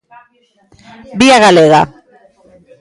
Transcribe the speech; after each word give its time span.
Vía 1.19 1.37
Galega. 1.45 1.81